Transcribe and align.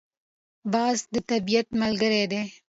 باز 0.73 0.97
د 1.13 1.15
طبیعت 1.29 1.67
ملګری 1.81 2.23
دی 2.31 2.41